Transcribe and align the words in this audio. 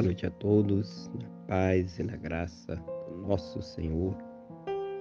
Boa 0.00 0.06
noite 0.06 0.24
a 0.24 0.30
todos, 0.30 1.10
na 1.12 1.28
paz 1.46 1.98
e 1.98 2.02
na 2.02 2.16
graça 2.16 2.74
do 3.06 3.18
nosso 3.18 3.60
Senhor 3.60 4.16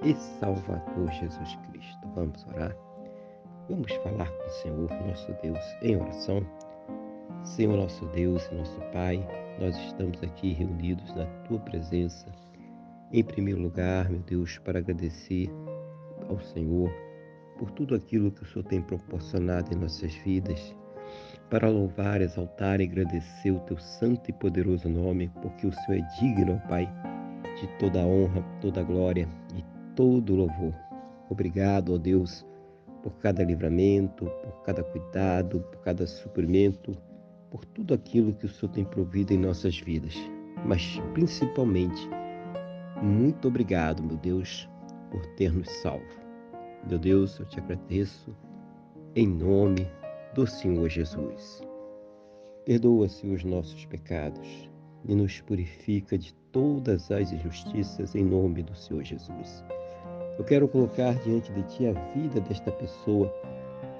e 0.03 0.13
Salvador 0.13 1.09
Jesus 1.13 1.55
Cristo. 1.71 2.05
Vamos 2.15 2.45
orar? 2.47 2.75
Vamos 3.69 3.93
falar 3.93 4.29
com 4.29 4.45
o 4.45 4.49
Senhor, 4.49 4.89
nosso 5.07 5.33
Deus, 5.41 5.57
em 5.81 5.95
oração. 5.95 6.45
Senhor, 7.45 7.77
nosso 7.77 8.05
Deus 8.07 8.45
e 8.51 8.55
nosso 8.55 8.77
Pai, 8.91 9.25
nós 9.57 9.73
estamos 9.85 10.21
aqui 10.21 10.51
reunidos 10.51 11.15
na 11.15 11.25
Tua 11.47 11.59
presença. 11.59 12.29
Em 13.13 13.23
primeiro 13.23 13.61
lugar, 13.61 14.09
meu 14.09 14.19
Deus, 14.19 14.57
para 14.57 14.79
agradecer 14.79 15.49
ao 16.27 16.41
Senhor 16.41 16.91
por 17.57 17.71
tudo 17.71 17.95
aquilo 17.95 18.33
que 18.33 18.43
o 18.43 18.45
Senhor 18.45 18.65
tem 18.65 18.81
proporcionado 18.81 19.73
em 19.73 19.79
nossas 19.79 20.13
vidas 20.13 20.75
para 21.49 21.69
louvar, 21.69 22.21
exaltar 22.21 22.79
e 22.79 22.83
agradecer 22.83 23.51
o 23.51 23.59
teu 23.61 23.77
santo 23.77 24.29
e 24.29 24.33
poderoso 24.33 24.87
nome, 24.87 25.31
porque 25.41 25.65
o 25.65 25.73
Senhor 25.73 25.99
é 25.99 26.19
digno, 26.19 26.61
Pai, 26.67 26.87
de 27.59 27.67
toda 27.79 28.05
honra, 28.05 28.41
toda 28.61 28.83
glória 28.83 29.27
e 29.55 29.63
todo 29.95 30.33
o 30.33 30.35
louvor. 30.35 30.73
Obrigado, 31.29 31.93
ó 31.93 31.97
Deus, 31.97 32.45
por 33.01 33.13
cada 33.13 33.43
livramento, 33.43 34.25
por 34.43 34.61
cada 34.63 34.83
cuidado, 34.83 35.61
por 35.61 35.81
cada 35.81 36.05
suprimento, 36.05 36.95
por 37.49 37.65
tudo 37.65 37.93
aquilo 37.93 38.33
que 38.33 38.45
o 38.45 38.49
Senhor 38.49 38.71
tem 38.71 38.85
provido 38.85 39.33
em 39.33 39.37
nossas 39.37 39.79
vidas. 39.79 40.15
Mas 40.65 41.01
principalmente, 41.13 42.09
muito 43.01 43.47
obrigado, 43.47 44.03
meu 44.03 44.17
Deus, 44.17 44.69
por 45.09 45.25
ter 45.35 45.51
nos 45.51 45.69
salvo. 45.81 46.05
Meu 46.87 46.99
Deus, 46.99 47.39
eu 47.39 47.45
te 47.45 47.59
agradeço 47.59 48.35
em 49.15 49.27
nome 49.27 49.87
do 50.33 50.45
Senhor 50.45 50.87
Jesus. 50.89 51.61
Perdoa-se 52.65 53.27
os 53.27 53.43
nossos 53.43 53.85
pecados 53.85 54.69
e 55.07 55.15
nos 55.15 55.41
purifica 55.41 56.17
de 56.17 56.33
todas 56.51 57.09
as 57.09 57.31
injustiças 57.31 58.13
em 58.13 58.23
nome 58.23 58.61
do 58.61 58.75
Senhor 58.75 59.03
Jesus. 59.03 59.63
Eu 60.37 60.45
quero 60.45 60.67
colocar 60.67 61.15
diante 61.23 61.51
de 61.51 61.63
Ti 61.63 61.87
a 61.87 61.93
vida 62.13 62.39
desta 62.41 62.71
pessoa 62.71 63.27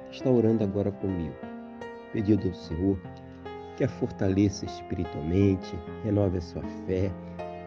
que 0.09 0.17
está 0.17 0.30
orando 0.30 0.63
agora 0.63 0.91
comigo, 0.91 1.36
pedindo 2.13 2.47
ao 2.47 2.53
Senhor 2.53 2.99
que 3.75 3.83
a 3.83 3.89
fortaleça 3.89 4.66
espiritualmente, 4.66 5.75
renove 6.03 6.38
a 6.38 6.41
sua 6.41 6.64
fé, 6.86 7.11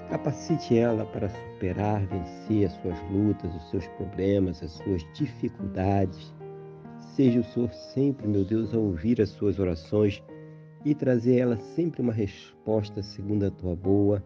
capacite 0.08 0.78
ela 0.78 1.04
para 1.06 1.28
superar, 1.28 2.06
vencer 2.06 2.66
as 2.66 2.72
suas 2.74 2.98
lutas, 3.10 3.52
os 3.54 3.70
seus 3.70 3.86
problemas, 3.88 4.62
as 4.62 4.72
suas 4.72 5.02
dificuldades 5.14 6.32
Seja 7.14 7.40
o 7.40 7.44
Senhor 7.44 7.70
sempre, 7.74 8.26
meu 8.26 8.42
Deus, 8.42 8.72
a 8.72 8.78
ouvir 8.78 9.20
as 9.20 9.28
suas 9.28 9.58
orações 9.58 10.22
e 10.82 10.94
trazer 10.94 11.36
a 11.36 11.42
ela 11.42 11.56
sempre 11.58 12.00
uma 12.00 12.12
resposta 12.12 13.02
segundo 13.02 13.44
a 13.44 13.50
tua 13.50 13.76
boa, 13.76 14.24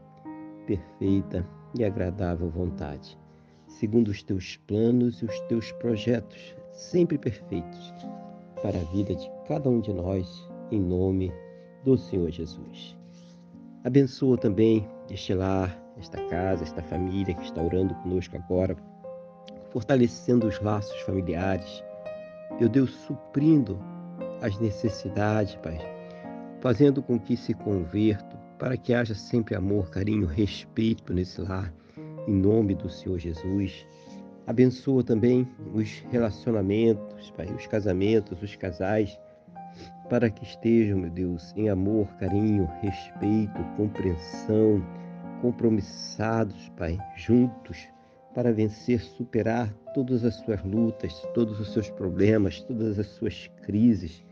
perfeita 0.69 1.45
e 1.77 1.84
agradável 1.84 2.48
vontade, 2.48 3.19
segundo 3.67 4.06
os 4.06 4.23
teus 4.23 4.56
planos 4.69 5.20
e 5.20 5.25
os 5.25 5.41
teus 5.48 5.73
projetos, 5.73 6.55
sempre 6.70 7.19
perfeitos, 7.19 7.93
para 8.62 8.78
a 8.78 8.84
vida 8.93 9.17
de 9.17 9.28
cada 9.48 9.69
um 9.69 9.81
de 9.81 9.93
nós, 9.93 10.48
em 10.71 10.81
nome 10.81 11.33
do 11.83 11.98
Senhor 11.98 12.31
Jesus. 12.31 12.97
Abençoa 13.83 14.39
também 14.39 14.89
este 15.11 15.34
lar, 15.34 15.77
esta 15.98 16.25
casa, 16.28 16.62
esta 16.62 16.83
família 16.83 17.34
que 17.34 17.43
está 17.43 17.61
orando 17.61 17.97
conosco 17.97 18.37
agora, 18.37 18.77
fortalecendo 19.73 20.47
os 20.47 20.61
laços 20.61 21.00
familiares, 21.00 21.83
meu 22.59 22.69
Deus, 22.69 22.91
suprindo 23.07 23.79
as 24.41 24.59
necessidades, 24.59 25.55
Pai, 25.57 25.79
fazendo 26.61 27.03
com 27.03 27.19
que 27.19 27.37
se 27.37 27.53
convertam, 27.53 28.39
para 28.59 28.77
que 28.77 28.95
haja 28.95 29.15
sempre 29.15 29.55
amor, 29.55 29.91
carinho, 29.91 30.27
respeito 30.27 31.12
nesse 31.12 31.41
lar, 31.41 31.72
em 32.27 32.33
nome 32.33 32.75
do 32.75 32.89
Senhor 32.89 33.19
Jesus. 33.19 33.87
Abençoa 34.47 35.03
também 35.03 35.47
os 35.75 36.03
relacionamentos, 36.11 37.31
Pai, 37.33 37.47
os 37.53 37.67
casamentos, 37.67 38.41
os 38.43 38.56
casais, 38.56 39.19
para 40.09 40.31
que 40.31 40.44
estejam, 40.44 40.99
meu 40.99 41.11
Deus, 41.11 41.53
em 41.56 41.69
amor, 41.69 42.06
carinho, 42.19 42.71
respeito, 42.81 43.62
compreensão, 43.77 44.83
compromissados, 45.43 46.71
Pai, 46.71 46.97
juntos, 47.17 47.88
para 48.37 48.53
vencer, 48.53 49.01
superar 49.01 49.73
todas 49.95 50.23
as 50.23 50.35
suas 50.35 50.63
lutas, 50.63 51.27
todos 51.33 51.59
os 51.59 51.73
seus 51.73 51.89
problemas, 51.89 52.61
todas 52.61 52.99
as 52.99 53.07
suas 53.07 53.51
crises, 53.63 54.23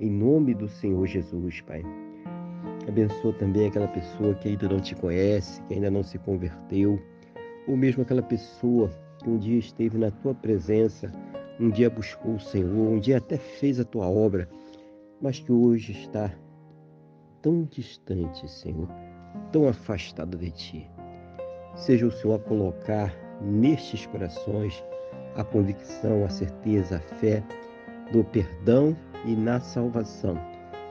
em 0.00 0.10
nome 0.10 0.54
do 0.54 0.68
Senhor 0.68 1.06
Jesus, 1.06 1.60
Pai. 1.60 1.80
Abençoa 2.88 3.32
também 3.34 3.68
aquela 3.68 3.86
pessoa 3.86 4.34
que 4.34 4.48
ainda 4.48 4.68
não 4.68 4.80
te 4.80 4.96
conhece, 4.96 5.62
que 5.62 5.74
ainda 5.74 5.88
não 5.88 6.02
se 6.02 6.18
converteu, 6.18 7.00
ou 7.68 7.76
mesmo 7.76 8.02
aquela 8.02 8.22
pessoa 8.22 8.90
que 9.22 9.30
um 9.30 9.38
dia 9.38 9.60
esteve 9.60 9.98
na 9.98 10.10
tua 10.10 10.34
presença, 10.34 11.12
um 11.60 11.70
dia 11.70 11.88
buscou 11.88 12.34
o 12.34 12.40
Senhor, 12.40 12.88
um 12.90 12.98
dia 12.98 13.18
até 13.18 13.36
fez 13.36 13.78
a 13.78 13.84
tua 13.84 14.08
obra, 14.08 14.48
mas 15.22 15.38
que 15.38 15.52
hoje 15.52 15.92
está 15.92 16.28
tão 17.40 17.62
distante, 17.62 18.50
Senhor, 18.50 18.88
tão 19.52 19.68
afastado 19.68 20.36
de 20.36 20.50
ti. 20.50 20.90
Seja 21.76 22.04
o 22.04 22.10
Senhor 22.10 22.34
a 22.34 22.38
colocar 22.40 23.23
nestes 23.44 24.06
corações 24.06 24.82
a 25.36 25.44
convicção, 25.44 26.24
a 26.24 26.28
certeza, 26.28 26.96
a 26.96 27.00
fé 27.16 27.42
do 28.12 28.22
perdão 28.24 28.96
e 29.24 29.34
na 29.34 29.60
salvação, 29.60 30.38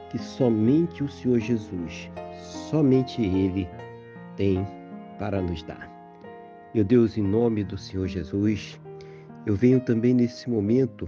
que 0.10 0.18
somente 0.18 1.04
o 1.04 1.10
Senhor 1.10 1.40
Jesus, 1.40 2.10
somente 2.70 3.22
Ele 3.22 3.68
tem 4.36 4.66
para 5.18 5.42
nos 5.42 5.64
dar. 5.64 5.92
Meu 6.74 6.84
Deus, 6.84 7.18
em 7.18 7.22
nome 7.22 7.64
do 7.64 7.78
Senhor 7.78 8.08
Jesus, 8.08 8.80
eu 9.46 9.56
venho 9.56 9.80
também 9.80 10.14
nesse 10.14 10.50
momento 10.50 11.08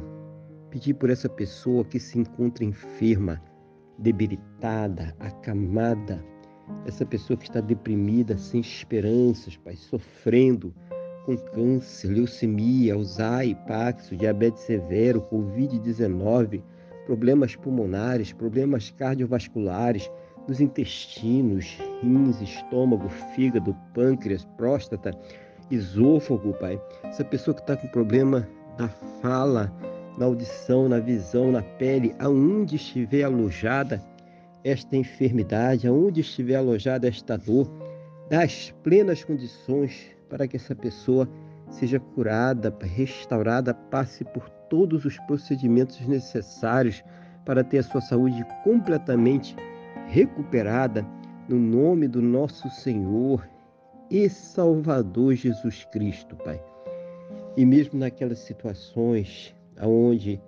pedir 0.70 0.94
por 0.94 1.10
essa 1.10 1.28
pessoa 1.28 1.84
que 1.84 2.00
se 2.00 2.20
encontra 2.20 2.64
enferma, 2.64 3.42
debilitada, 3.98 5.16
acamada, 5.20 6.24
essa 6.86 7.06
pessoa 7.06 7.38
que 7.38 7.46
está 7.46 7.62
deprimida, 7.62 8.38
sem 8.38 8.62
esperanças, 8.62 9.58
Pai, 9.58 9.76
sofrendo, 9.76 10.74
com 11.26 11.36
câncer, 11.36 12.10
leucemia, 12.10 12.94
Alzheimer, 12.94 13.58
Paxo, 13.68 14.16
diabetes 14.16 14.62
severo, 14.64 15.22
Covid-19, 15.32 16.62
problemas 17.06 17.56
pulmonares, 17.56 18.32
problemas 18.32 18.92
cardiovasculares, 18.92 20.10
nos 20.48 20.62
intestinos, 20.62 21.78
rins, 22.04 22.40
estômago, 22.42 23.10
fígado, 23.36 23.76
pâncreas, 23.94 24.46
próstata, 24.58 25.12
esôfago, 25.72 26.54
pai. 26.54 26.80
Essa 27.04 27.24
pessoa 27.24 27.56
que 27.56 27.62
está 27.62 27.76
com 27.76 27.88
problema 27.88 28.48
na 28.78 28.88
fala, 29.22 29.74
na 30.18 30.26
audição, 30.26 30.88
na 30.88 31.00
visão, 31.00 31.52
na 31.52 31.64
pele, 31.64 32.14
aonde 32.20 32.76
estiver 32.76 33.24
alojada 33.24 34.02
esta 34.64 34.96
enfermidade, 34.96 35.88
aonde 35.88 36.22
estiver 36.22 36.56
alojada 36.56 37.08
esta 37.08 37.38
dor, 37.38 37.68
dá 38.30 38.44
as 38.44 38.72
plenas 38.84 39.24
condições 39.24 40.16
para 40.30 40.48
que 40.48 40.56
essa 40.56 40.76
pessoa 40.76 41.30
seja 41.70 42.00
curada, 42.00 42.76
restaurada, 42.82 43.74
passe 43.74 44.24
por 44.24 44.50
todos 44.70 45.06
os 45.06 45.18
procedimentos 45.20 46.00
necessários 46.08 47.04
para 47.46 47.64
ter 47.64 47.80
a 47.80 47.84
sua 47.84 48.02
saúde 48.02 48.46
completamente 48.64 49.56
recuperada, 50.08 51.06
no 51.48 51.60
nome 51.60 52.08
do 52.08 52.22
nosso 52.22 52.70
Senhor 52.70 53.48
e 54.10 54.28
Salvador 54.30 55.36
Jesus 55.36 55.86
Cristo, 55.92 56.36
Pai. 56.36 56.62
E 57.56 57.66
mesmo 57.66 58.00
naquelas 58.00 58.40
situações 58.40 59.56
onde 59.82 60.42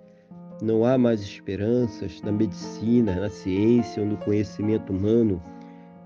não 0.60 0.84
há 0.84 0.98
mais 0.98 1.20
esperanças 1.20 2.20
na 2.22 2.32
medicina, 2.32 3.14
na 3.14 3.30
ciência 3.30 4.02
ou 4.02 4.08
no 4.08 4.16
conhecimento 4.16 4.92
humano, 4.92 5.40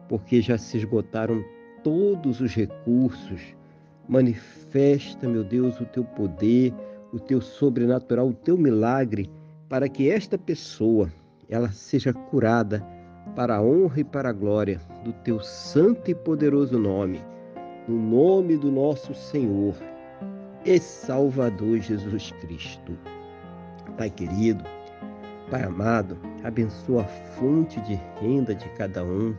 porque 0.09 0.43
já 0.43 0.59
se 0.59 0.77
esgotaram 0.77 1.43
todos 1.83 2.41
os 2.41 2.55
recursos 2.55 3.55
Manifesta, 4.09 5.29
meu 5.29 5.45
Deus, 5.45 5.81
o 5.81 5.87
teu 5.87 6.05
poder, 6.05 6.75
o 7.13 7.21
teu 7.21 7.41
sobrenatural, 7.41 8.29
o 8.29 8.35
teu 8.35 8.59
milagre, 8.59 9.31
para 9.69 9.89
que 9.89 10.11
esta 10.11 10.37
pessoa 10.37 11.11
ela 11.49 11.71
seja 11.71 12.13
curada 12.13 12.85
para 13.37 13.57
a 13.57 13.63
honra 13.63 14.01
e 14.01 14.05
para 14.05 14.31
a 14.31 14.33
glória 14.33 14.81
do 15.05 15.13
teu 15.13 15.41
santo 15.41 16.11
e 16.11 16.15
poderoso 16.15 16.79
nome, 16.79 17.23
no 17.89 17.97
nome 17.97 18.57
do 18.57 18.71
nosso 18.71 19.15
Senhor 19.15 19.75
e 20.65 20.79
Salvador 20.79 21.79
Jesus 21.79 22.33
Cristo. 22.41 22.99
Pai 23.97 24.11
querido, 24.11 24.65
Pai 25.51 25.63
amado, 25.63 26.19
abençoa 26.43 27.03
a 27.03 27.09
fonte 27.35 27.81
de 27.83 27.95
renda 28.21 28.55
de 28.55 28.69
cada 28.71 29.05
um, 29.05 29.35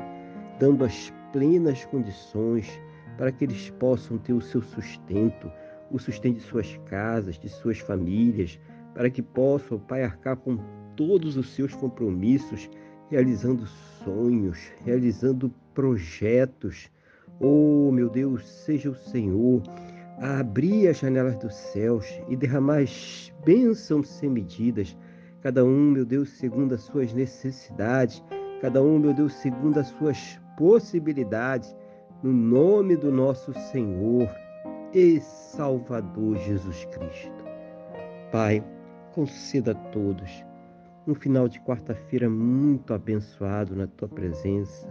dando 0.58 0.86
as 0.86 1.12
plenas 1.34 1.84
condições 1.86 2.80
para 3.18 3.32
que 3.32 3.44
eles 3.44 3.70
possam 3.72 4.18
ter 4.18 4.32
o 4.32 4.42
seu 4.42 4.62
sustento, 4.62 5.52
o 5.92 6.00
sustento 6.00 6.36
de 6.36 6.44
suas 6.44 6.78
casas, 6.86 7.38
de 7.38 7.50
suas 7.50 7.80
famílias, 7.80 8.60
para 8.94 9.10
que 9.10 9.22
possam, 9.22 9.80
Pai, 9.80 10.04
arcar 10.04 10.38
com 10.38 10.58
todos 10.96 11.36
os 11.36 11.50
seus 11.50 11.74
compromissos, 11.74 12.70
realizando 13.10 13.66
sonhos, 14.04 14.72
realizando 14.86 15.52
projetos. 15.74 16.90
Oh, 17.40 17.92
meu 17.92 18.10
Deus, 18.10 18.48
seja 18.48 18.92
o 18.92 18.96
Senhor 18.96 19.62
a 20.20 20.40
abrir 20.40 20.88
as 20.88 21.00
janelas 21.00 21.36
dos 21.38 21.54
céus 21.56 22.06
e 22.30 22.36
derramar 22.36 22.86
bênçãos 23.44 24.08
sem 24.08 24.30
medidas, 24.30 24.96
cada 25.42 25.66
um, 25.66 25.92
meu 25.92 26.06
Deus, 26.06 26.30
segundo 26.30 26.76
as 26.76 26.82
suas 26.82 27.12
necessidades, 27.12 28.24
cada 28.62 28.82
um, 28.82 29.00
meu 29.00 29.14
Deus, 29.14 29.34
segundo 29.34 29.80
as 29.80 29.88
suas 29.88 30.40
possibilidades, 30.58 31.76
no 32.22 32.32
nome 32.32 32.96
do 32.96 33.12
nosso 33.12 33.54
Senhor 33.72 34.30
e 34.94 35.20
Salvador 35.20 36.38
Jesus 36.38 36.86
Cristo. 36.86 37.44
Pai, 38.32 38.64
conceda 39.14 39.72
a 39.72 39.76
todos 39.76 40.44
um 41.06 41.14
final 41.14 41.50
de 41.50 41.60
quarta-feira 41.60 42.30
muito 42.30 42.94
abençoado 42.94 43.76
na 43.76 43.88
tua 43.88 44.08
presença, 44.08 44.88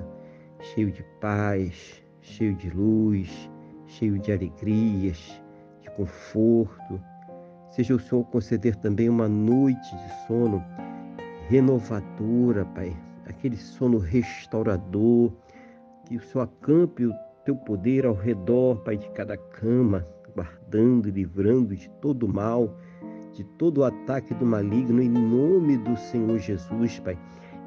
cheio 0.61 0.91
de 0.91 1.03
paz, 1.20 2.03
cheio 2.20 2.55
de 2.55 2.69
luz, 2.69 3.50
cheio 3.87 4.19
de 4.19 4.31
alegrias, 4.31 5.43
de 5.81 5.91
conforto. 5.93 7.00
Seja 7.70 7.94
o 7.94 7.99
Senhor 7.99 8.25
conceder 8.25 8.76
também 8.76 9.08
uma 9.08 9.29
noite 9.29 9.97
de 9.97 10.26
sono 10.26 10.62
renovadora, 11.49 12.67
Pai, 12.67 12.94
aquele 13.26 13.56
sono 13.56 13.99
restaurador, 13.99 15.32
que 16.05 16.17
o 16.17 16.21
Senhor 16.21 16.45
acampe 16.45 17.07
o 17.07 17.15
teu 17.45 17.57
poder 17.57 18.07
ao 18.07 18.15
redor, 18.15 18.77
Pai, 18.83 18.97
de 18.97 19.09
cada 19.11 19.37
cama, 19.37 20.07
guardando 20.35 21.09
e 21.09 21.13
livrando 21.13 21.77
de 21.77 21.89
todo 22.01 22.29
mal, 22.29 22.77
de 23.33 23.45
todo 23.45 23.85
ataque 23.85 24.35
do 24.35 24.47
maligno, 24.47 25.03
em 25.03 25.09
nome 25.09 25.77
do 25.79 25.97
Senhor 25.97 26.39
Jesus, 26.39 26.99
Pai. 27.01 27.19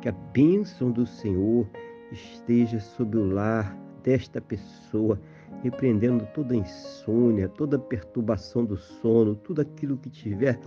Que 0.01 0.09
a 0.09 0.11
bênção 0.11 0.91
do 0.91 1.05
Senhor 1.05 1.67
esteja 2.11 2.79
sobre 2.79 3.17
o 3.17 3.27
lar 3.27 3.75
desta 4.03 4.39
pessoa, 4.39 5.19
repreendendo 5.63 6.27
toda 6.33 6.55
insônia, 6.55 7.49
toda 7.49 7.79
perturbação 7.79 8.63
do 8.63 8.77
sono, 8.77 9.35
tudo 9.35 9.61
aquilo 9.61 9.97
que 9.97 10.09
tiver 10.09 10.59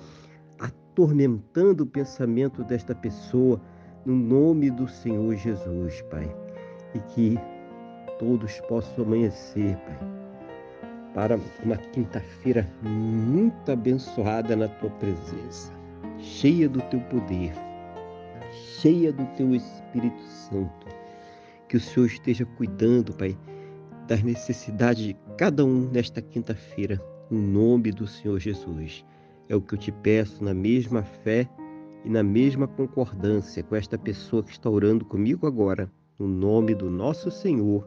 atormentando 0.59 1.85
o 1.85 1.87
pensamento 1.87 2.65
desta 2.65 2.95
pessoa, 2.95 3.61
no 4.05 4.17
nome 4.17 4.71
do 4.71 4.89
Senhor 4.89 5.37
Jesus, 5.37 6.03
Pai. 6.11 6.35
E 6.95 6.99
que 7.01 7.39
todos 8.19 8.61
possam 8.63 9.05
amanhecer, 9.05 9.77
Pai, 9.77 9.99
para 11.15 11.39
uma 11.65 11.77
quinta-feira 11.77 12.69
muito 12.83 13.73
abençoada 13.73 14.55
na 14.55 14.69
tua 14.69 14.91
presença, 14.91 15.73
cheia 16.19 16.69
do 16.69 16.81
teu 16.83 17.01
poder, 17.03 17.53
cheia 18.81 19.13
do 19.13 19.25
teu 19.37 19.55
Espírito 19.55 20.21
Santo. 20.23 20.87
Que 21.69 21.77
o 21.77 21.81
Senhor 21.81 22.07
esteja 22.07 22.45
cuidando, 22.45 23.13
Pai, 23.15 23.37
das 24.07 24.23
necessidades 24.23 25.05
de 25.05 25.17
cada 25.37 25.65
um 25.65 25.89
nesta 25.91 26.21
quinta-feira, 26.21 27.01
no 27.31 27.41
nome 27.41 27.93
do 27.93 28.07
Senhor 28.07 28.39
Jesus. 28.39 29.05
É 29.49 29.57
o 29.57 29.61
que 29.61 29.75
eu 29.75 29.79
te 29.79 29.93
peço 29.93 30.43
na 30.43 30.55
mesma 30.55 31.03
fé 31.03 31.49
e 32.05 32.09
na 32.09 32.23
mesma 32.23 32.67
concordância 32.67 33.63
com 33.63 33.77
esta 33.77 33.99
pessoa 33.99 34.43
que 34.43 34.53
está 34.53 34.69
orando 34.69 35.05
comigo 35.05 35.47
agora, 35.47 35.91
no 36.19 36.27
nome 36.27 36.75
do 36.75 36.91
nosso 36.91 37.31
Senhor 37.31 37.87